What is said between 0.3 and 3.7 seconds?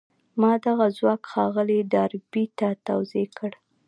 ما دغه ځواک ښاغلي ډاربي ته توضيح کړ.